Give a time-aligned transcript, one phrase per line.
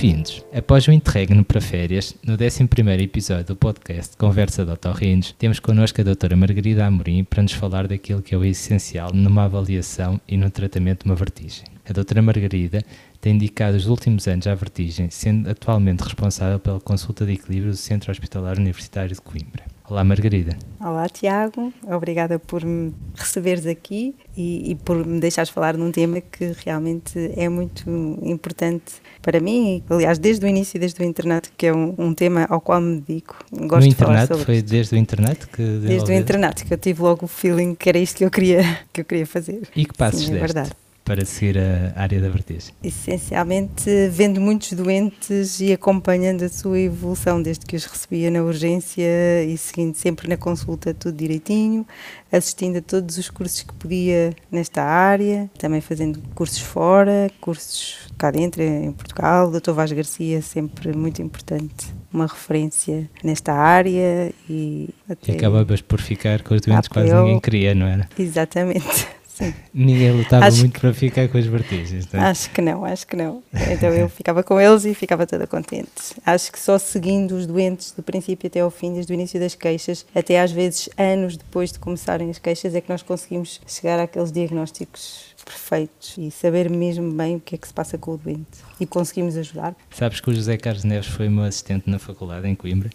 [0.00, 0.44] Bem-vindos!
[0.54, 6.00] Após o interregno para férias, no 11 episódio do podcast Conversa de Otorrinos, temos connosco
[6.00, 10.36] a doutora Margarida Amorim para nos falar daquilo que é o essencial numa avaliação e
[10.36, 11.64] no tratamento de uma vertigem.
[11.84, 12.84] A doutora Margarida
[13.20, 17.76] tem dedicado os últimos anos à vertigem, sendo atualmente responsável pela consulta de equilíbrio do
[17.76, 19.64] Centro Hospitalar Universitário de Coimbra.
[19.90, 20.54] Olá, Margarida.
[20.78, 21.72] Olá, Tiago.
[21.86, 27.32] Obrigada por me receberes aqui e, e, por me deixares falar num tema que realmente
[27.34, 27.88] é muito
[28.22, 29.82] importante para mim.
[29.88, 33.00] Aliás, desde o início, desde o internato, que é um, um tema ao qual me
[33.00, 33.38] dedico.
[33.50, 33.94] Gosto no de?
[33.94, 37.74] Falar foi desde o internato que Desde o internato que eu tive logo o feeling
[37.74, 39.62] que era isto que eu queria, que eu queria fazer.
[39.74, 40.52] E que passos Sim, é deste?
[40.52, 42.74] verdade para seguir a área da vertigem?
[42.84, 49.42] Essencialmente vendo muitos doentes e acompanhando a sua evolução, desde que os recebia na urgência
[49.42, 51.86] e seguindo sempre na consulta tudo direitinho,
[52.30, 58.30] assistindo a todos os cursos que podia nesta área, também fazendo cursos fora, cursos cá
[58.30, 59.48] dentro, em Portugal.
[59.48, 59.72] O Dr.
[59.72, 65.32] Vaz Garcia, sempre muito importante, uma referência nesta área e até.
[65.32, 68.06] E acabavas por ficar com os doentes que quase ninguém queria, não era?
[68.18, 69.17] Exatamente.
[69.38, 69.54] Sim.
[69.72, 72.08] Ninguém lutava acho muito para ficar com as vertigens.
[72.12, 72.24] Não é?
[72.24, 73.40] Acho que não, acho que não.
[73.70, 75.88] Então eu ficava com eles e ficava toda contente.
[76.26, 79.54] Acho que só seguindo os doentes do princípio até ao fim, desde o início das
[79.54, 84.00] queixas, até às vezes anos depois de começarem as queixas, é que nós conseguimos chegar
[84.00, 88.16] àqueles diagnósticos perfeitos e saber mesmo bem o que é que se passa com o
[88.18, 89.74] doente e conseguimos ajudar.
[89.90, 92.90] Sabes que o José Carlos Neves foi meu assistente na faculdade em Coimbra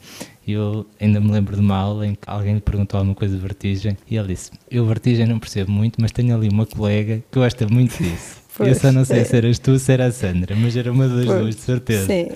[0.45, 3.35] e eu ainda me lembro de uma aula em que alguém lhe perguntou alguma coisa
[3.35, 7.23] de vertigem e ele disse: Eu vertigem não percebo muito, mas tenho ali uma colega
[7.31, 8.43] que gosta muito disso.
[8.55, 9.23] Pois, eu só não sei é.
[9.23, 11.61] se eras tu ou se era a Sandra, mas era uma das pois, duas, de
[11.61, 12.05] certeza.
[12.05, 12.27] Sim,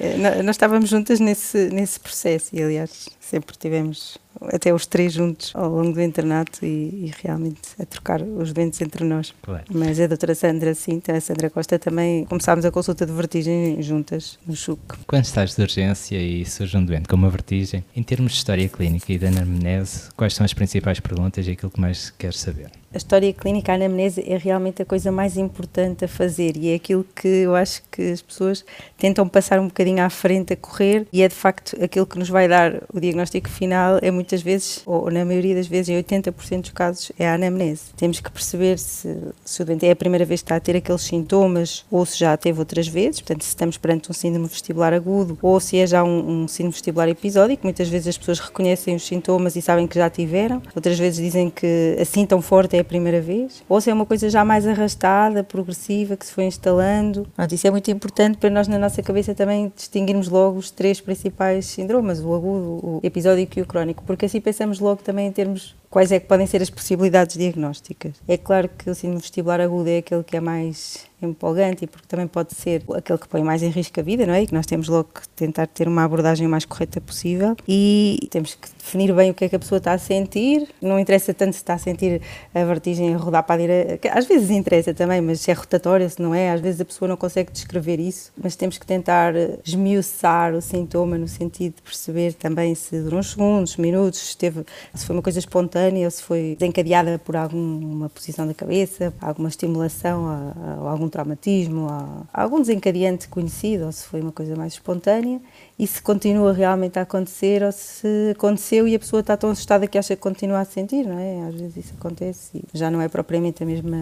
[0.44, 5.70] nós estávamos juntas nesse, nesse processo e, aliás, sempre tivemos até os três juntos ao
[5.70, 6.68] longo do internato e,
[7.06, 9.34] e realmente a trocar os doentes entre nós.
[9.42, 9.64] Claro.
[9.72, 14.38] Mas a doutora Sandra, sim, a Sandra Costa também começámos a consulta de vertigem juntas
[14.46, 14.80] no CHUC.
[15.06, 18.68] Quando estás de urgência e surge um doente com uma vertigem, em termos de história
[18.70, 22.72] clínica e de anamnese, quais são as principais perguntas e aquilo que mais queres saber?
[22.94, 26.76] A história clínica, a anamnese é realmente a coisa mais importante a fazer e é
[26.76, 28.64] aquilo que eu acho que as pessoas
[28.98, 32.30] tentam passar um bocadinho à frente a correr e é de facto aquilo que nos
[32.30, 33.17] vai dar o diagnóstico
[33.50, 37.34] final é muitas vezes, ou na maioria das vezes, em 80% dos casos, é a
[37.34, 37.94] anamnese.
[37.96, 40.76] Temos que perceber se, se o doente é a primeira vez que está a ter
[40.76, 44.94] aqueles sintomas ou se já teve outras vezes, portanto, se estamos perante um síndrome vestibular
[44.94, 47.62] agudo ou se é já um, um síndrome vestibular episódico.
[47.64, 51.50] Muitas vezes as pessoas reconhecem os sintomas e sabem que já tiveram, outras vezes dizem
[51.50, 54.68] que assim tão forte é a primeira vez, ou se é uma coisa já mais
[54.68, 57.28] arrastada, progressiva, que se foi instalando.
[57.36, 61.02] Pronto, isso é muito importante para nós, na nossa cabeça, também distinguirmos logo os três
[61.02, 65.32] principais síndromes, o agudo, o episódico e o crónico, porque assim pensamos logo também em
[65.32, 68.14] termos quais é que podem ser as possibilidades diagnósticas.
[68.28, 72.06] É claro que o síndrome vestibular agudo é aquele que é mais empolgante e porque
[72.08, 74.44] também pode ser aquele que põe mais em risco a vida, não é?
[74.44, 78.54] E que nós temos logo que tentar ter uma abordagem mais correta possível e temos
[78.54, 80.68] que definir bem o que é que a pessoa está a sentir.
[80.80, 82.22] Não interessa tanto se está a sentir
[82.54, 86.08] a vertigem a rodar para a direita, às vezes interessa também, mas se é rotatória,
[86.08, 89.34] se não é, às vezes a pessoa não consegue descrever isso, mas temos que tentar
[89.66, 94.64] esmiuçar o sintoma no sentido de perceber também se durou uns segundos, minutos, se, teve,
[94.94, 99.50] se foi uma coisa espontânea ou se foi desencadeada por alguma posição da cabeça, alguma
[99.50, 100.54] estimulação a,
[100.86, 105.40] a algum traumatismo, há algum desencadeante conhecido, ou se foi uma coisa mais espontânea,
[105.78, 109.88] e se continua realmente a acontecer, ou se aconteceu e a pessoa está tão assustada
[109.88, 111.48] que acha que continua a sentir, não é?
[111.48, 113.98] Às vezes isso acontece e já não é propriamente a mesma,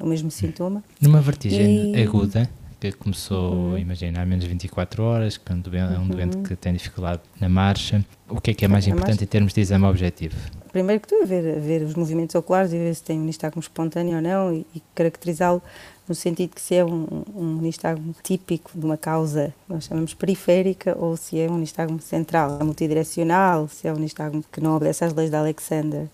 [0.00, 0.82] o mesmo sintoma.
[1.00, 2.02] Numa vertigem e...
[2.02, 2.48] aguda,
[2.90, 3.78] que começou, uhum.
[3.78, 6.02] imagina, há menos de 24 horas, que é um doente, uhum.
[6.02, 9.22] um doente que tem dificuldade na marcha, o que é que é mais importante mais...
[9.22, 10.34] em termos de exame objetivo?
[10.72, 14.16] Primeiro que tudo, ver, ver os movimentos oculares e ver se tem um nistagmo espontâneo
[14.16, 15.62] ou não e, e caracterizá-lo
[16.08, 20.96] no sentido que se é um, um nistagmo típico de uma causa, nós chamamos periférica,
[20.98, 25.14] ou se é um nistagmo central, multidirecional, se é um nistagmo que não obedece às
[25.14, 26.08] leis de Alexander.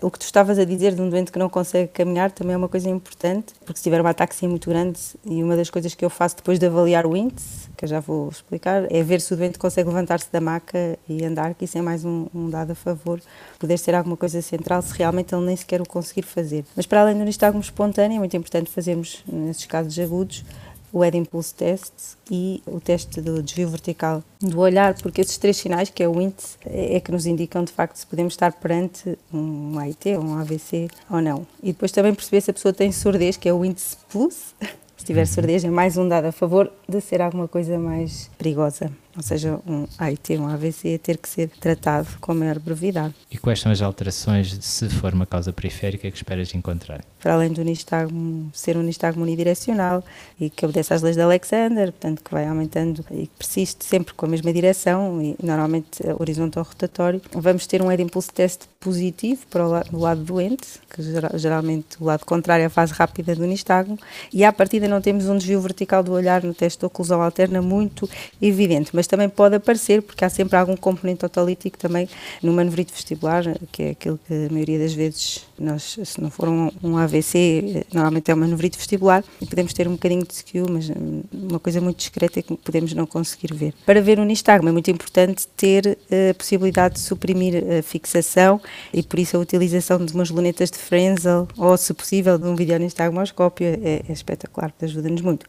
[0.00, 2.56] O que tu estavas a dizer de um doente que não consegue caminhar também é
[2.56, 6.04] uma coisa importante, porque se tiver uma ataxia muito grande, e uma das coisas que
[6.04, 9.34] eu faço depois de avaliar o índice, que eu já vou explicar, é ver se
[9.34, 12.70] o doente consegue levantar-se da maca e andar, que isso é mais um, um, dado
[12.70, 13.20] a favor,
[13.58, 16.64] poder ser alguma coisa central, se realmente ele nem sequer o conseguir fazer.
[16.76, 20.44] Mas para além do nistagmo espontâneo, é muito importante fazermos, nesses casos agudos,
[20.92, 21.92] o Head Impulse Test
[22.30, 26.20] e o teste do desvio vertical do olhar, porque esses três sinais, que é o
[26.20, 30.88] índice, é, que nos indicam de facto se podemos estar perante um AIT, um AVC
[31.10, 31.46] ou não.
[31.62, 34.54] E depois também perceber se a pessoa tem surdez, que é o índice plus.
[34.98, 38.90] Se tiver surdez, é mais um dado a favor de ser alguma coisa mais perigosa.
[39.18, 43.12] Ou seja, um AIT, um AVC, ter que ser tratado com maior brevidade.
[43.28, 47.04] E quais são as alterações, se for uma causa periférica, que esperas encontrar?
[47.20, 50.04] Para além do nistagmo ser um nistagmo unidirecional
[50.38, 54.14] e que obedece às leis de Alexander, portanto que vai aumentando e que persiste sempre
[54.14, 59.44] com a mesma direção e normalmente horizontal rotatório, vamos ter um head impulse test positivo
[59.50, 61.02] para o lado, lado doente, que
[61.36, 63.98] geralmente o lado contrário é a fase rápida do nistagmo,
[64.32, 67.60] e à partida não temos um desvio vertical do olhar no teste de oclusão alterna
[67.60, 68.08] muito
[68.40, 72.08] evidente, mas também pode aparecer, porque há sempre algum componente otolítico também
[72.42, 76.48] no manevrito vestibular, que é aquilo que a maioria das vezes nós, se não for
[76.48, 80.66] um, um AVC, normalmente é uma manevrito vestibular, e podemos ter um bocadinho de skew,
[80.70, 83.74] mas hum, uma coisa muito discreta é que podemos não conseguir ver.
[83.84, 88.60] Para ver o nistagmo é muito importante ter eh, a possibilidade de suprimir a fixação
[88.92, 92.54] e por isso a utilização de umas lunetas de Frenzel ou, se possível, de um
[92.54, 95.46] videonistagmoscópio é, é espetacular, ajuda-nos muito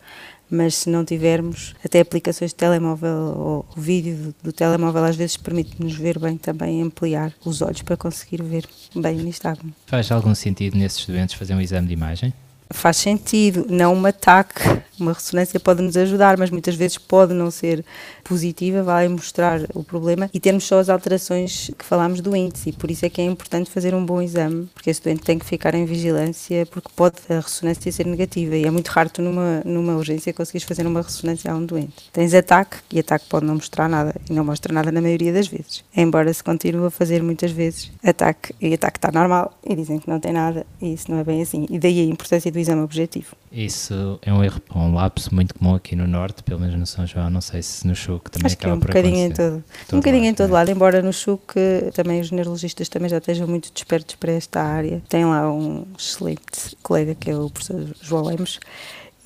[0.49, 5.37] mas se não tivermos, até aplicações de telemóvel ou o vídeo do, telemóvel às vezes
[5.37, 8.65] permite-nos ver bem também ampliar os olhos para conseguir ver
[8.95, 9.73] bem o nistagmo.
[9.85, 12.33] Faz algum sentido nesses doentes fazer um exame de imagem?
[12.71, 14.61] faz sentido, não um ataque.
[14.99, 17.83] Uma ressonância pode nos ajudar, mas muitas vezes pode não ser
[18.23, 22.71] positiva, vai mostrar o problema e termos só as alterações que falámos do índice.
[22.71, 25.45] Por isso é que é importante fazer um bom exame, porque esse doente tem que
[25.45, 28.55] ficar em vigilância, porque pode a ressonância ser negativa.
[28.55, 32.09] E é muito raro tu numa, numa urgência conseguires fazer uma ressonância a um doente.
[32.11, 35.47] Tens ataque e ataque pode não mostrar nada e não mostra nada na maioria das
[35.47, 35.83] vezes.
[35.95, 40.09] Embora se continue a fazer muitas vezes ataque e ataque está normal e dizem que
[40.09, 41.65] não tem nada e isso não é bem assim.
[41.69, 43.35] E daí a importância do exame objetivo.
[43.51, 47.05] Isso é um erro, um lapso muito comum aqui no Norte, pelo menos no São
[47.05, 49.63] João, não sei se no Chuc também Acho acaba que um por bocadinho em todo,
[49.87, 50.53] todo um bocadinho lado, em todo é?
[50.53, 51.53] lado, embora no Chuc
[51.93, 55.01] também os neurologistas também já estejam muito despertos para esta área.
[55.07, 58.59] Tem lá um excelente colega que é o professor João Lemos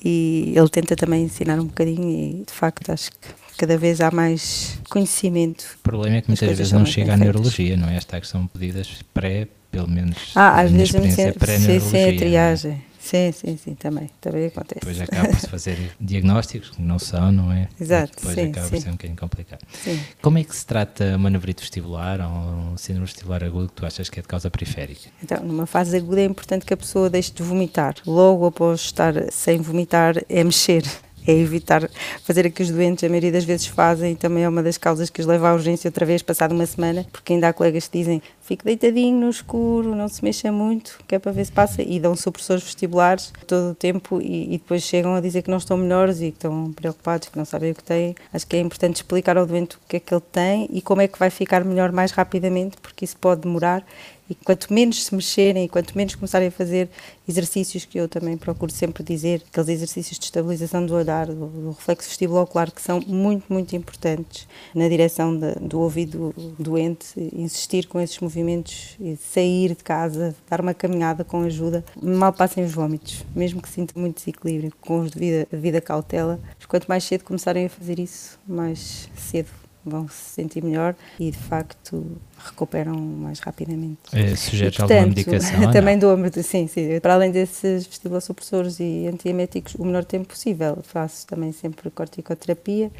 [0.04, 4.10] e ele tenta também ensinar um bocadinho e de facto acho que cada vez há
[4.10, 5.64] mais conhecimento.
[5.80, 7.96] O problema é que muitas vezes não chega à neurologia, não é?
[7.96, 11.80] Estas que são pedidas pré, pelo menos ah, às vezes experiência pré-neurologia.
[11.80, 12.93] Sim, sim, a triagem.
[13.04, 14.80] Sim, sim, sim, também, também acontece.
[14.80, 17.68] Depois acaba por se fazer diagnósticos que não são, não é?
[17.78, 19.60] Exato, depois sim, acaba por ser um bocadinho complicado.
[19.74, 20.00] Sim.
[20.22, 23.84] Como é que se trata uma nevrite vestibular ou um síndrome vestibular agudo que tu
[23.84, 25.10] achas que é de causa periférica?
[25.22, 27.94] Então, numa fase aguda é importante que a pessoa deixe de vomitar.
[28.06, 30.82] Logo após estar sem vomitar, é mexer
[31.26, 31.88] é evitar
[32.22, 34.78] fazer o que os doentes a maioria das vezes fazem e também é uma das
[34.78, 37.88] causas que os leva à urgência outra vez passado uma semana, porque ainda há colegas
[37.88, 41.52] que dizem fique deitadinho no escuro, não se mexa muito, que é para ver se
[41.52, 45.50] passa, e dão supressores vestibulares todo o tempo e, e depois chegam a dizer que
[45.50, 48.14] não estão melhores e que estão preocupados, que não sabem o que têm.
[48.32, 51.00] Acho que é importante explicar ao doente o que é que ele tem e como
[51.00, 53.84] é que vai ficar melhor mais rapidamente, porque isso pode demorar
[54.28, 56.88] e quanto menos se mexerem, quanto menos começarem a fazer
[57.28, 61.70] exercícios que eu também procuro sempre dizer, aqueles exercícios de estabilização do olhar, do, do
[61.70, 68.00] reflexo vestibulo-ocular, que são muito, muito importantes na direção de, do ouvido doente, insistir com
[68.00, 73.60] esses movimentos, sair de casa, dar uma caminhada com ajuda, mal passem os vômitos, mesmo
[73.60, 77.98] que sintam muito desequilíbrio, com os devida, devida cautela, quanto mais cedo começarem a fazer
[77.98, 79.48] isso, mais cedo
[79.84, 82.04] vão se sentir melhor e de facto
[82.38, 83.98] recuperam mais rapidamente.
[84.12, 85.70] É, sujeito a alguma medicação?
[85.72, 87.00] também dou, sim, sim.
[87.00, 90.78] Para além desses vestibulosupressores e antieméticos, o menor tempo possível.
[90.82, 92.90] Faço também sempre corticoterapia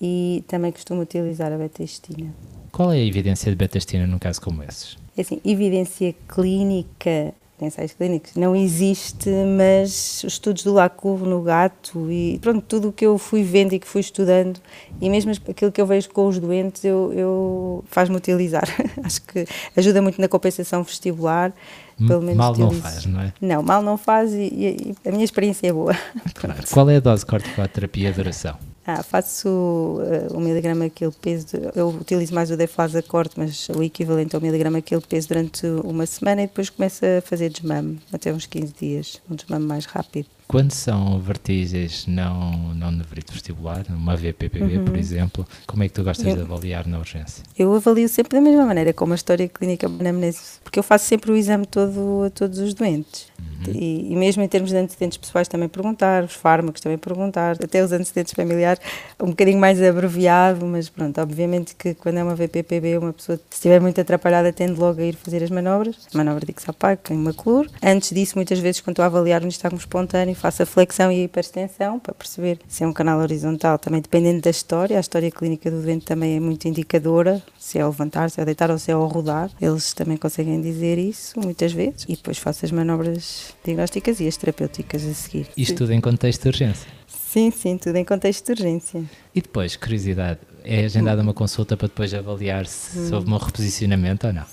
[0.00, 2.34] e também costumo utilizar a betaestina.
[2.70, 4.96] Qual é a evidência de betaestina num caso como esses?
[5.16, 8.34] É assim, evidência clínica ensaios clínicos.
[8.34, 13.16] Não existe, mas os estudos do Lacouve no gato e pronto, tudo o que eu
[13.16, 14.60] fui vendo e que fui estudando
[15.00, 18.68] e mesmo aquilo que eu vejo com os doentes, eu, eu faz-me utilizar.
[19.02, 19.46] Acho que
[19.76, 21.52] ajuda muito na compensação vestibular.
[21.96, 23.32] Pelo menos mal não faz, não é?
[23.40, 25.96] Não, mal não faz e, e, e a minha experiência é boa.
[26.34, 26.64] Claro.
[26.70, 28.58] Qual é a dose de corticoterapia de duração?
[28.86, 33.82] Ah, faço uh, um miligrama aquele peso, de, eu utilizo mais o deflazacort, mas o
[33.82, 38.32] equivalente ao miligrama aquele peso durante uma semana e depois começo a fazer desmame, até
[38.32, 40.28] uns 15 dias, um desmame mais rápido.
[40.46, 44.84] Quando são vertigens não, não nevrite vestibular, uma VPPB, uhum.
[44.84, 47.42] por exemplo, como é que tu gostas eu, de avaliar na urgência?
[47.58, 51.32] Eu avalio sempre da mesma maneira, como a história clínica anamnese, porque eu faço sempre
[51.32, 53.26] o exame todo a todos os doentes.
[53.38, 53.74] Uhum.
[53.74, 57.82] E, e, mesmo em termos de antecedentes pessoais também perguntar, os fármacos também perguntar, até
[57.82, 58.80] os antecedentes familiares,
[59.20, 63.56] um bocadinho mais abreviado, mas pronto, obviamente que quando é uma VPPB, uma pessoa, se
[63.56, 67.66] estiver muito atrapalhada, tende logo a ir fazer as manobras, manobra de Ixapac, em Maclur.
[67.82, 71.20] Antes disso, muitas vezes, quando estou a avaliar um nistagmo espontâneo, faço a flexão e
[71.20, 75.30] a hiperextensão para perceber se é um canal horizontal, também dependendo da história, a história
[75.30, 78.70] clínica do doente também é muito indicadora, se é ao levantar, se é ao deitar
[78.70, 82.64] ou se é ao rodar, eles também conseguem dizer isso muitas vezes e depois faço
[82.64, 85.48] as manobras diagnósticas e as terapêuticas a seguir.
[85.56, 86.88] Isto tudo em contexto de urgência?
[87.06, 89.02] Sim, sim, tudo em contexto de urgência.
[89.34, 93.14] E depois, curiosidade, É agendada uma consulta para depois avaliar se hum.
[93.14, 94.44] houve um reposicionamento ou não?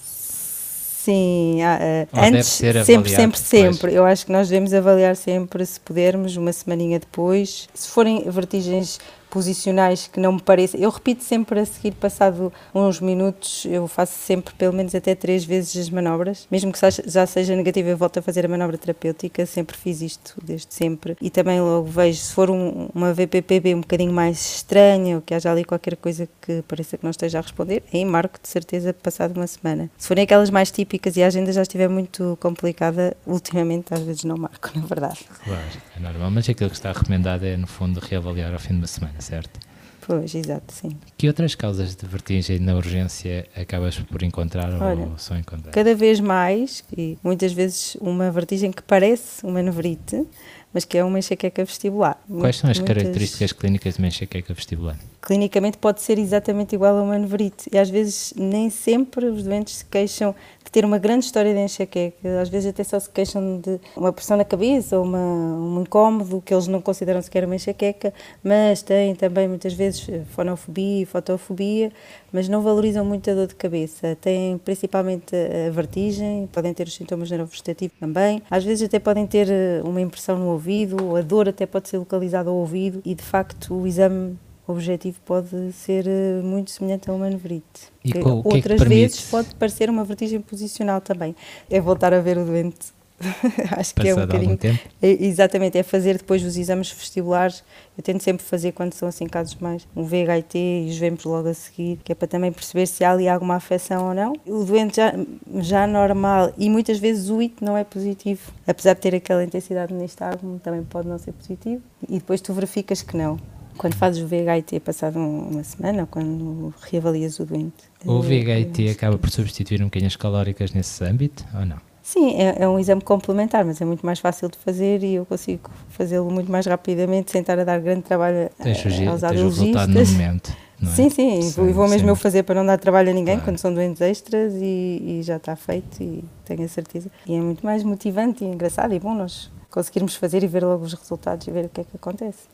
[1.04, 3.94] Sim, uh, antes, sempre, sempre, sempre.
[3.96, 7.68] Eu acho que nós devemos avaliar sempre, se pudermos, uma semaninha depois.
[7.74, 9.00] Se forem vertigens
[9.32, 10.82] posicionais que não me parecem.
[10.82, 15.46] Eu repito sempre a seguir, passado uns minutos, eu faço sempre pelo menos até três
[15.46, 19.46] vezes as manobras, mesmo que já seja negativa, eu volto a fazer a manobra terapêutica.
[19.46, 21.16] Sempre fiz isto desde sempre.
[21.22, 25.34] E também logo vejo se for um, uma VPPB um bocadinho mais estranha ou que
[25.34, 28.94] haja ali qualquer coisa que pareça que não esteja a responder, aí marco de certeza
[28.94, 29.90] passado uma semana.
[29.98, 34.26] Se forem aquelas mais típicas e a agenda já estiver muito complicada, ultimamente às vezes
[34.26, 35.20] não marco, na verdade.
[35.46, 35.62] Claro,
[35.96, 38.88] é normal, mas aquilo que está recomendado é no fundo reavaliar ao fim de uma
[38.88, 39.60] semana certo?
[40.02, 40.98] Pois, exato, sim.
[41.16, 45.72] Que outras causas de vertigem na urgência acabas por encontrar Olha, ou só encontrar?
[45.72, 50.26] Cada vez mais, e muitas vezes uma vertigem que parece uma nevrite,
[50.74, 52.20] mas que é uma enxaqueca vestibular.
[52.28, 52.98] Quais são as muitas...
[52.98, 54.98] características clínicas de uma enxaqueca vestibular?
[55.22, 57.70] Clinicamente pode ser exatamente igual a uma nevrite.
[57.72, 61.60] E às vezes nem sempre os doentes se queixam de ter uma grande história de
[61.60, 65.82] enxaqueca, às vezes até só se queixam de uma pressão na cabeça ou uma, um
[65.82, 68.14] incómodo que eles não consideram sequer uma enxaqueca,
[68.44, 71.92] mas têm também muitas vezes fonofobia fotofobia,
[72.32, 74.18] mas não valorizam muito a dor de cabeça.
[74.22, 79.50] Têm principalmente a vertigem, podem ter os sintomas neurovegetativos também, às vezes até podem ter
[79.50, 83.24] eh, uma impressão no ouvido, a dor até pode ser localizada ao ouvido e de
[83.24, 84.38] facto o exame
[84.68, 87.92] objetivo pode ser eh, muito semelhante a uma nevrite.
[88.04, 91.36] E com, Outras que é que vezes pode parecer uma vertigem posicional também.
[91.70, 92.94] É voltar a ver o doente
[93.78, 94.58] acho que é um bocadinho.
[95.02, 97.64] É, exatamente, é fazer depois os exames vestibulares.
[97.98, 101.48] Eu tento sempre fazer quando são assim casos mais um VHT e os vemos logo
[101.48, 104.34] a seguir, que é para também perceber se há ali alguma afecção ou não.
[104.46, 105.14] O doente já,
[105.60, 109.94] já normal e muitas vezes o IT não é positivo, apesar de ter aquela intensidade
[109.94, 111.82] no nistagmo, também pode não ser positivo.
[112.10, 113.38] E depois tu verificas que não.
[113.78, 117.84] Quando fazes o VHT passado uma semana, ou quando reavalias o doente.
[118.06, 121.78] O VHT acaba por substituir um bocadinho as calóricas nesse âmbito ou não?
[122.04, 125.26] Sim, é, é, um exame complementar, mas é muito mais fácil de fazer e eu
[125.26, 129.44] consigo fazê-lo muito mais rapidamente sem estar a dar grande trabalho tens aos tens o
[129.44, 130.52] resultado no momento.
[130.82, 130.86] É?
[130.88, 133.52] Sim, sim, e vou, vou mesmo eu fazer para não dar trabalho a ninguém claro.
[133.52, 137.12] quando são doentes extras e, e já está feito e tenho a certeza.
[137.28, 140.84] E é muito mais motivante e engraçado e bom nós conseguirmos fazer e ver logo
[140.84, 142.48] os resultados e ver o que é que acontece.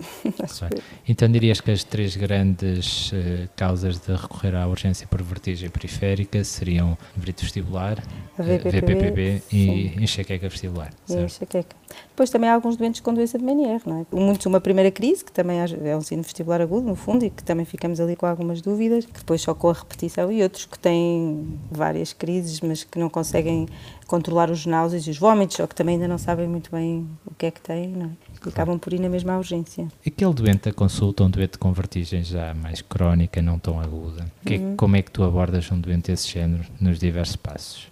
[1.09, 6.43] então dirias que as três grandes uh, causas de recorrer à urgência por vertigem periférica
[6.43, 8.01] seriam nevrite vestibular,
[8.37, 10.91] a VPPB, VPPB e enxaqueca vestibular.
[11.09, 11.75] E enxaqueca.
[12.09, 14.15] Depois também há alguns doentes com doença de Menier, não é?
[14.15, 17.43] Muitos uma primeira crise, que também é um sino vestibular agudo, no fundo, e que
[17.43, 20.77] também ficamos ali com algumas dúvidas, que depois só com a repetição, e outros que
[20.77, 23.67] têm várias crises, mas que não conseguem
[24.05, 27.33] controlar os náuseas e os vômitos, ou que também ainda não sabem muito bem o
[27.35, 28.09] que é que têm, não é?
[28.47, 29.87] Acabam por ir na mesma urgência.
[30.05, 34.55] Aquele doente da consulta, um doente com vertigem já mais crónica, não tão aguda, que,
[34.55, 34.75] é uhum.
[34.77, 37.87] como é que tu abordas um doente desse género nos diversos passos?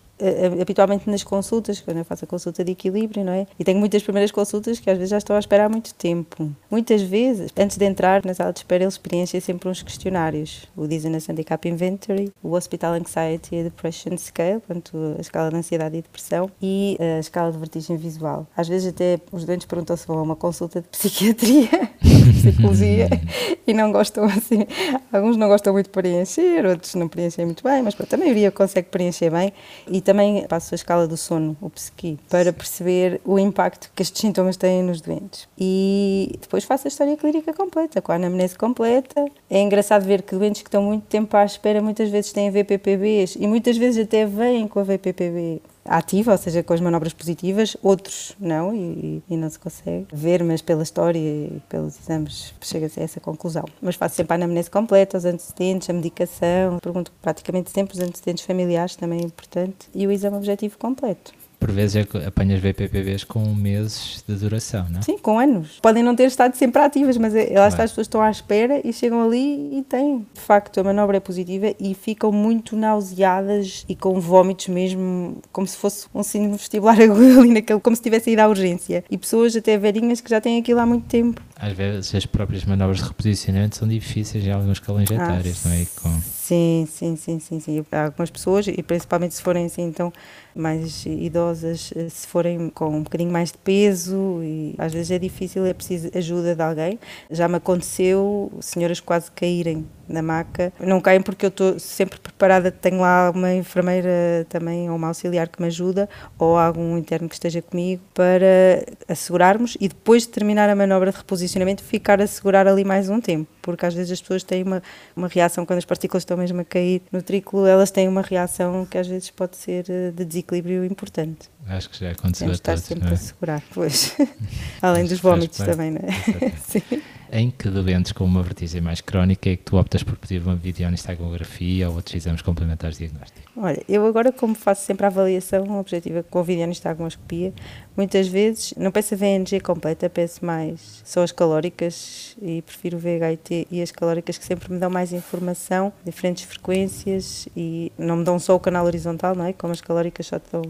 [0.62, 3.48] Habitualmente nas consultas, quando eu faço a consulta de equilíbrio, não é?
[3.60, 6.52] E tenho muitas primeiras consultas que às vezes já estou a esperar há muito tempo.
[6.70, 10.68] Muitas vezes, antes de entrar na sala de espera, eles preenchem sempre uns questionários.
[10.76, 15.98] O Dizziness Handicap Inventory, o Hospital Anxiety and Depression Scale, portanto, a escala de ansiedade
[15.98, 18.48] e depressão, e a escala de vertigem visual.
[18.56, 21.70] Às vezes até os doentes perguntam se vão a uma consulta de psiquiatria,
[22.34, 23.10] psicologia,
[23.66, 24.66] e não gostam assim.
[25.12, 28.52] Alguns não gostam muito de preencher, outros não preenchem muito bem, mas pronto, a maioria
[28.52, 29.54] consegue preencher bem.
[29.88, 34.22] E também passo a escala do sono, o psiqui, para perceber o impacto que estes
[34.22, 35.48] sintomas têm nos doentes.
[35.58, 39.26] E depois faço a história clínica completa, com a anamnese completa.
[39.50, 43.36] É engraçado ver que doentes que estão muito tempo à espera muitas vezes têm VPPBs
[43.36, 47.78] e muitas vezes até vêm com a VPPB ativa, ou seja, com as manobras positivas,
[47.82, 53.00] outros não, e, e, não se consegue ver, mas pela história e pelos exames chega-se
[53.00, 53.66] a essa conclusão.
[53.82, 58.44] Mas faço sempre a anamnese completa, os antecedentes, a medicação, pergunto praticamente sempre os antecedentes
[58.44, 61.34] familiares, também é importante, e o exame objetivo completo
[61.66, 65.02] por vezes apanhas VPPBs com meses de duração, não é?
[65.02, 65.80] Sim, com anos.
[65.82, 68.80] Podem não ter estado sempre ativas, mas é, lá está, as pessoas estão à espera
[68.84, 70.20] e chegam ali e têm.
[70.32, 75.66] De facto, a manobra é positiva e ficam muito nauseadas e com vômitos mesmo, como
[75.66, 79.04] se fosse um síndrome vestibular agudo ali naquele, como se tivesse ido à urgência.
[79.10, 81.42] E pessoas até velhinhas que já têm aquilo há muito tempo.
[81.56, 85.76] Às vezes as próprias manobras de reposicionamento são difíceis em algumas escalas etárias, ah, não
[85.76, 85.88] é?
[86.00, 86.22] Com...
[86.22, 87.86] Sim, sim, sim, sim, sim.
[87.92, 90.14] Há algumas pessoas, e principalmente se forem assim, então
[90.56, 95.20] mais idosas, eh, se forem com um bocadinho mais de peso e às vezes é
[95.20, 97.00] difícil, é preciso ajuda de alguém.
[97.30, 100.72] Já me aconteceu senhoras quase caírem na maca.
[100.80, 105.48] Não caem porque eu estou sempre preparada, tenho lá uma enfermeira também ou uma auxiliar
[105.48, 110.70] que me ajuda ou algum interno que esteja comigo para assegurarmos e depois de terminar
[110.70, 114.22] a manobra de reposicionamento ficar a segurar ali mais um tempo, porque às vezes as
[114.22, 114.82] pessoas têm uma,
[115.16, 118.86] uma reação quando as partículas estão mesmo a cair no trículo, elas têm uma reação
[118.86, 121.50] que às vezes pode ser eh, de desequilíbrio importante.
[121.68, 123.16] Acho que já aconteceu Temos a todos, estar sempre não é?
[123.16, 124.16] a segurar, pois.
[124.82, 126.52] Além dos vómitos também, não é?
[126.68, 127.02] Sim.
[127.38, 130.56] Em que doentes com uma vertigem mais crónica é que tu optas por pedir uma
[130.56, 133.52] videonistagografia ou outros exames complementares de diagnóstico?
[133.58, 137.54] Olha, eu agora, como faço sempre a avaliação objetiva com a videonistagmoscopia,
[137.96, 143.00] muitas vezes não peço a VNG completa, peço mais só as calóricas e prefiro o
[143.00, 148.24] VHIT e as calóricas que sempre me dão mais informação, diferentes frequências e não me
[148.24, 149.54] dão só o canal horizontal, não é?
[149.54, 150.64] Como as calóricas só te dão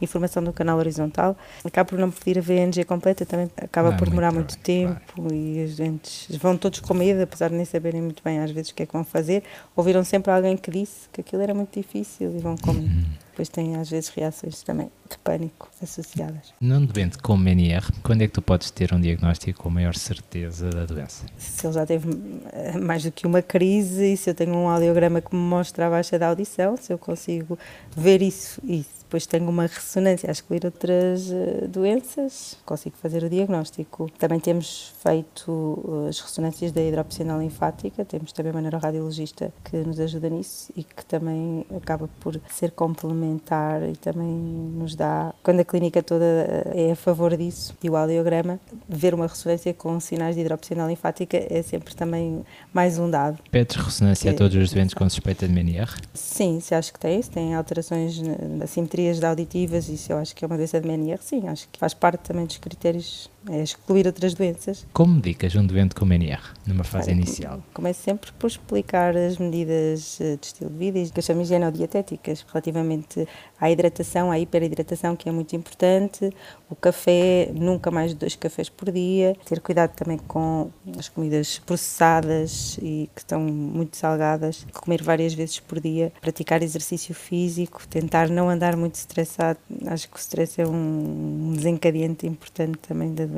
[0.00, 1.36] informação do canal horizontal.
[1.64, 4.58] Acabo por não pedir a VNG completa, também acaba Não é por demorar muito muito
[4.58, 8.50] tempo e os doentes vão todos com medo, apesar de nem saberem muito bem às
[8.50, 9.42] vezes o que é que vão fazer.
[9.74, 13.06] Ouviram sempre alguém que disse que aquilo era muito difícil e vão com medo.
[13.36, 16.54] Depois têm às vezes reações também de pânico associadas.
[16.58, 20.70] Num doente com MNR, quando é que tu podes ter um diagnóstico com maior certeza
[20.70, 21.26] da doença?
[21.36, 22.08] Se ele já teve
[22.50, 25.86] eh, mais do que uma crise e se eu tenho um audiograma que me mostra
[25.86, 27.58] a baixa da audição, se eu consigo
[27.94, 33.30] ver isso e depois tenho uma ressonância a excluir outras eh, doenças, consigo fazer o
[33.30, 34.10] diagnóstico.
[34.18, 40.00] Também temos feito eh, as ressonâncias da hidropressão linfática, temos também uma neuroradiologista que nos
[40.00, 45.64] ajuda nisso e que também acaba por ser complementar e também nos dá, quando a
[45.64, 48.58] clínica toda eh, é a favor disso, e o audiograma,
[48.88, 52.44] ver uma ressonância com sinais de hidropressão linfática é sempre também
[52.74, 53.38] mais um dado.
[53.52, 55.90] Pedes ressonância a É, todos os doentes com suspeita de MNR?
[56.12, 60.44] Sim, se acho que tem, se tem alterações na- de auditivas, isso eu acho que
[60.44, 64.06] é uma doença de MNR, sim, acho que faz parte também dos critérios, é excluir
[64.06, 64.86] outras doenças.
[64.92, 67.62] Como medicas um doente com MNR numa fase Olha, inicial?
[67.72, 71.42] Começo sempre por explicar as medidas eh, de estilo de vida e que eu chamo
[71.42, 73.26] higienodietéticas relativamente
[73.60, 76.30] à hidratação, à hiperidratação, que é muito importante,
[76.68, 81.60] o café, nunca mais de dois cafés por dia, ter cuidado também com as comidas
[81.60, 88.28] processadas e que estão muito salgadas, comer várias vezes por dia, praticar exercício físico, tentar
[88.28, 93.35] não andar muito estressado, acho que o stress é um desencadeante importante também da doença.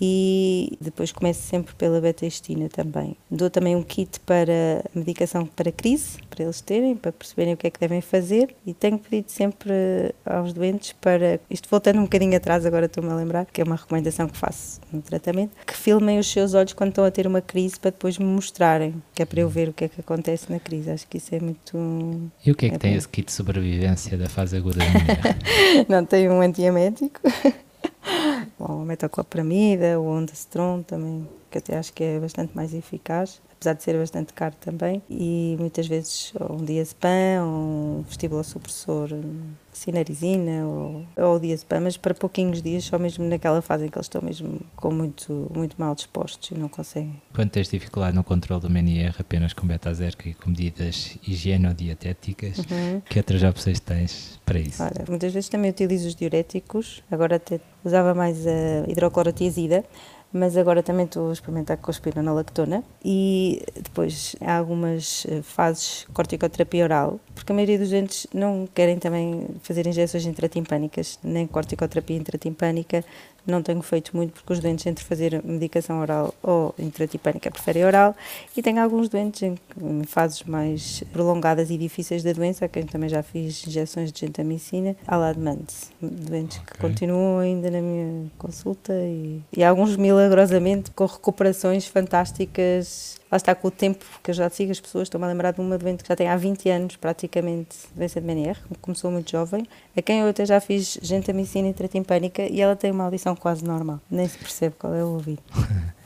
[0.00, 3.16] E depois começo sempre pela beta-estina também.
[3.30, 7.66] Dou também um kit para medicação para crise, para eles terem, para perceberem o que
[7.66, 8.54] é que devem fazer.
[8.66, 9.72] E tenho pedido sempre
[10.24, 13.76] aos doentes para, isto voltando um bocadinho atrás, agora estou-me a lembrar, que é uma
[13.76, 17.40] recomendação que faço no tratamento, que filmem os seus olhos quando estão a ter uma
[17.40, 20.50] crise para depois me mostrarem, que é para eu ver o que é que acontece
[20.50, 20.90] na crise.
[20.90, 22.98] Acho que isso é muito E o que é que É tem bom.
[22.98, 25.86] esse kit de sobrevivência da fase aguda da MNR?
[25.88, 27.20] Não tem um antiemético.
[28.58, 33.72] Bom, a metoclopramida, o ondansetron também, que até acho que é bastante mais eficaz, apesar
[33.74, 35.02] de ser bastante caro também.
[35.10, 37.48] E muitas vezes ou um diazepam, ou
[37.98, 39.08] um vestibulosupressor,
[39.72, 44.06] sinarizina ou, ou diazepam, mas para pouquinhos dias, só mesmo naquela fase em que eles
[44.06, 47.20] estão mesmo com muito, muito mal dispostos e não conseguem.
[47.34, 53.00] Quando tens dificuldade no controle do MNR apenas com beta-zerca e com medidas higienodietéticas, Uhum.
[53.08, 54.82] que outras opções tens para isso?
[54.82, 59.84] Olha, muitas vezes também utilizo os diuréticos, agora até usava mais a hidroclorotiazida,
[60.32, 66.06] mas agora também estou a experimentar com a espironolactona e depois há algumas eh, fases
[66.12, 72.16] corticoterapia oral, porque a maioria dos doentes não querem também fazer injeções intratimpânicas, nem corticoterapia
[72.16, 73.04] intratimpânica,
[73.50, 78.14] não tenho feito muito porque os doentes entre fazer medicação oral ou intratimpânica preferem oral
[78.56, 82.84] e tenho alguns doentes em, em fases mais prolongadas e difíceis da doença, a quem
[82.84, 85.66] também já fiz injeções de gentamicina, à la demande.
[86.00, 86.80] Doentes que Ok.
[86.90, 93.18] continuam ainda na minha consulta e, e alguns milagrosamente com recuperações fantásticas.
[93.30, 95.60] Lá está com o tempo que eu já sigo as pessoas, estou-me a lembrar de
[95.60, 99.66] uma doente que já tem há 20 anos praticamente doença de MNR, começou muito jovem,
[99.94, 104.00] a quem eu até já fiz gentamicina intratimpânica e ela tem uma audição quase normal,
[104.10, 105.42] nem se percebe qual é o ouvido.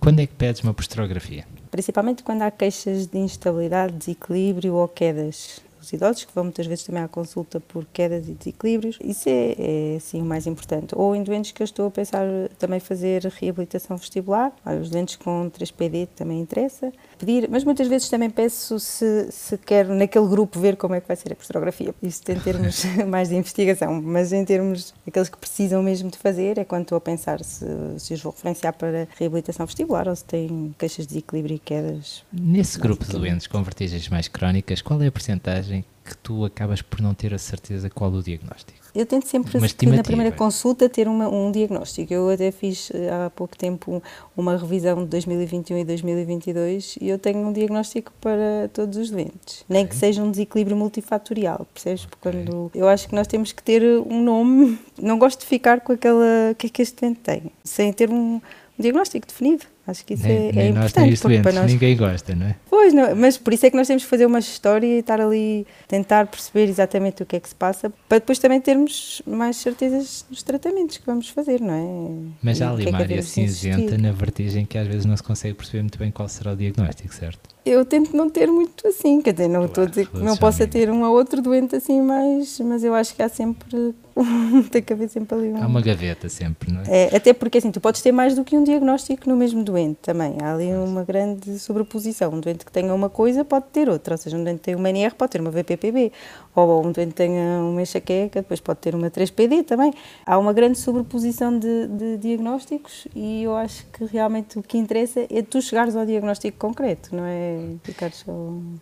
[0.00, 1.44] Quando é que pedes uma posterografia?
[1.70, 5.60] Principalmente quando há queixas de instabilidade, desequilíbrio ou quedas.
[5.80, 9.94] Os idosos que vão muitas vezes também à consulta por quedas e desequilíbrios, isso é,
[9.96, 10.94] é sim o mais importante.
[10.94, 12.26] Ou em doentes que eu estou a pensar
[12.58, 16.92] também fazer reabilitação vestibular, os doentes com 3PD também interessa.
[17.20, 21.06] Pedir, mas muitas vezes também peço se, se quero naquele grupo ver como é que
[21.06, 21.94] vai ser a posterografia.
[22.02, 26.56] Isto em termos mais de investigação, mas em termos daqueles que precisam mesmo de fazer,
[26.56, 27.66] é quando estou a pensar se,
[27.98, 32.24] se os vou referenciar para reabilitação vestibular ou se têm queixas de desequilíbrio e quedas
[32.32, 36.82] Nesse grupo de doentes com vertigens mais crónicas, qual é a porcentagem que tu acabas
[36.82, 38.80] por não ter a certeza qual o diagnóstico?
[38.94, 39.52] Eu tento sempre
[39.86, 42.12] na primeira consulta ter uma, um diagnóstico.
[42.12, 44.02] Eu até fiz eh, há pouco tempo
[44.36, 49.64] uma revisão de 2021 e 2022 e eu tenho um diagnóstico para todos os doentes.
[49.68, 52.04] Nem que seja um desequilíbrio multifatorial, percebes?
[52.04, 52.18] Okay.
[52.20, 54.78] Quando eu acho que nós temos que ter um nome.
[55.00, 56.50] Não gosto de ficar com aquela.
[56.50, 57.42] O que é que este doente tem?
[57.62, 58.40] Sem ter um
[58.76, 59.66] diagnóstico definido.
[59.86, 61.28] Acho que isso nem, é, nem é nós, importante.
[61.28, 61.72] Nem para nós...
[61.72, 62.56] Ninguém gosta, não é?
[62.68, 65.20] Pois, não, mas por isso é que nós temos que fazer uma história e estar
[65.20, 69.56] ali, tentar perceber exatamente o que é que se passa, para depois também termos mais
[69.56, 72.32] certezas dos tratamentos que vamos fazer, não é?
[72.42, 75.82] Mas há ali uma área cinzenta na vertigem que às vezes não se consegue perceber
[75.82, 77.50] muito bem qual será o diagnóstico, certo?
[77.64, 80.66] Eu tento não ter muito assim, quer dizer, não estou a dizer que não possa
[80.66, 83.94] ter um ou outro doente assim, mas, mas eu acho que há sempre
[84.70, 85.62] tem que haver sempre ali um...
[85.62, 87.04] Há uma gaveta sempre, não é?
[87.04, 87.16] é?
[87.16, 90.36] Até porque assim, tu podes ter mais do que um diagnóstico no mesmo doente também.
[90.42, 92.32] Há ali uma grande sobreposição.
[92.32, 94.14] Um doente que tenha uma coisa pode ter outra.
[94.14, 96.12] Ou seja, um doente que tem uma NR pode ter uma VPPB.
[96.54, 99.92] Ou um doente que tenha uma enxaqueca, depois pode ter uma 3PD também.
[100.26, 105.26] Há uma grande sobreposição de, de diagnósticos e eu acho que realmente o que interessa
[105.30, 107.49] é tu chegares ao diagnóstico concreto, não é
[107.82, 108.32] ficar só...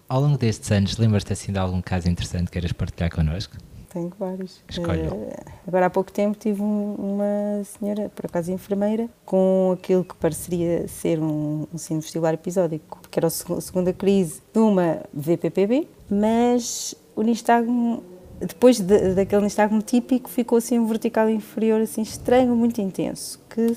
[0.08, 3.56] Ao longo destes anos, lembras-te assim de algum caso interessante que queiras partilhar connosco?
[3.98, 4.62] tenho vários.
[4.68, 5.12] Escolha.
[5.12, 5.32] Uh,
[5.66, 10.86] agora há pouco tempo tive um, uma senhora, por acaso enfermeira, com aquilo que pareceria
[10.86, 16.94] ser um, um sino vestibular episódico, que era a segunda crise de uma VPPB, mas
[17.16, 18.02] o nistagmo
[18.40, 23.76] depois de, daquele nistagmo típico ficou assim um vertical inferior assim estranho, muito intenso, que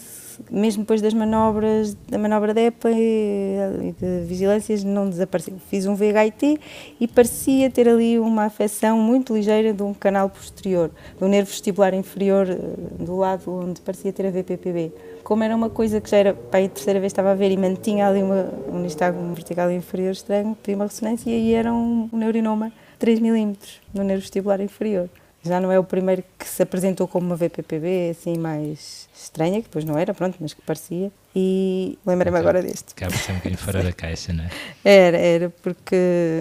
[0.49, 5.55] mesmo depois das manobras, da manobra de EPA e de vigilâncias não desapareceu.
[5.69, 6.59] Fiz um VHIT
[6.99, 11.93] e parecia ter ali uma afecção muito ligeira de um canal posterior, do nervo vestibular
[11.93, 12.57] inferior, eh,
[13.03, 14.91] do lado onde parecia ter a VPPB.
[15.23, 17.57] Como era uma coisa que já era, para a terceira vez estava a ver e
[17.57, 22.17] mantinha ali uma, um nistagmo vertical inferior estranho, pedi uma ressonância e era um, um
[22.17, 25.09] neurinoma 3 milímetros no nervo vestibular inferior.
[25.41, 29.67] Já não é o primeiro que se apresentou como uma VPPB, assim, mais estranha, que
[29.67, 31.11] depois não era, pronto, mas que parecia.
[31.33, 32.91] E lembrei-me então, agora deste.
[32.91, 34.49] Acaba ser um bocadinho fora da caixa, não é?
[34.83, 35.95] Era, era, porque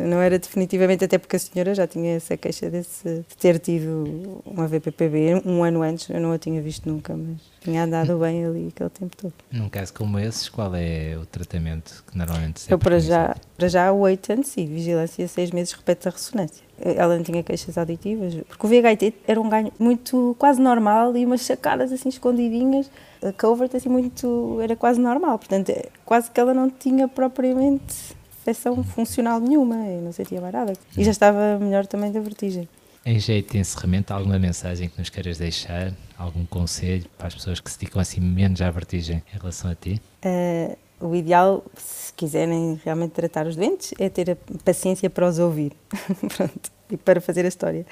[0.06, 4.42] não era definitivamente, até porque a senhora já tinha essa queixa desse, de ter tido
[4.44, 8.44] uma VPPB um ano antes, eu não a tinha visto nunca, mas tinha andado bem
[8.44, 9.34] ali aquele tempo todo.
[9.52, 13.68] Num caso como esse, qual é o tratamento que normalmente se Eu para já, para
[13.68, 16.64] já o 8 anos, sim, vigilância seis meses, repete a ressonância.
[16.82, 21.24] Ela não tinha queixas auditivas, porque o VHT era um ganho muito quase normal e
[21.24, 22.90] umas sacadas assim escondidinhas
[23.22, 28.16] a covert assim muito era quase normal, portanto é, quase que ela não tinha propriamente
[28.40, 30.72] afecção funcional nenhuma, e não sentia mais nada.
[30.96, 32.68] E já estava melhor também da vertigem.
[33.04, 35.92] Em jeito de encerramento, alguma mensagem que nos queiras deixar?
[36.18, 39.74] Algum conselho para as pessoas que se dedicam assim menos à vertigem em relação a
[39.74, 40.00] ti?
[40.24, 45.38] Uh, o ideal, se quiserem realmente tratar os doentes, é ter a paciência para os
[45.38, 45.72] ouvir.
[46.36, 47.86] Pronto e para fazer a história,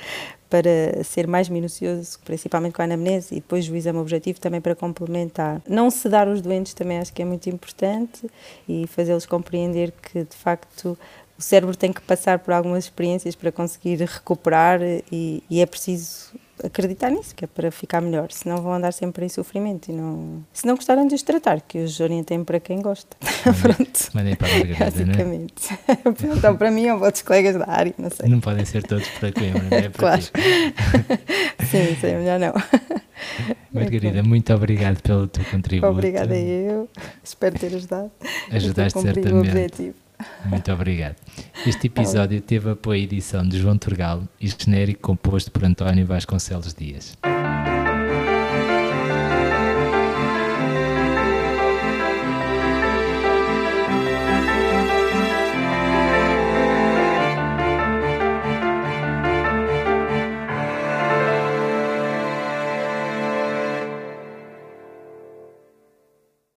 [0.48, 4.74] para ser mais minucioso, principalmente com a anamnese e depois o exame objetivo também para
[4.74, 5.60] complementar.
[5.68, 8.28] Não sedar os doentes também acho que é muito importante
[8.68, 10.98] e fazê-los compreender que de facto
[11.38, 16.32] o cérebro tem que passar por algumas experiências para conseguir recuperar e, e é preciso
[16.64, 20.44] acreditar nisso, que é para ficar melhor, senão vão andar sempre em sofrimento e não...
[20.52, 23.16] Se não gostaram de os tratar, que os orientem para quem gosta.
[23.60, 24.10] Pronto.
[24.14, 25.70] Mandem para a Margarida, Basicamente.
[25.70, 26.36] Não é?
[26.36, 28.28] então, para mim ou para outros colegas da área, não sei.
[28.28, 29.88] Não podem ser todos para Coimbra, não é?
[29.88, 30.22] Para claro.
[31.68, 32.54] Sim, sim, melhor não.
[33.72, 35.92] Margarida, muito obrigado pelo teu contributo.
[35.92, 36.88] Obrigada eu,
[37.22, 38.10] espero ter ajudado.
[38.50, 39.34] Ajudaste certamente.
[39.34, 40.07] O objetivo.
[40.44, 41.16] Muito obrigado.
[41.66, 46.74] Este episódio teve apoio e edição de João Turgal e genérico composto por António Vasconcelos
[46.74, 47.16] Dias.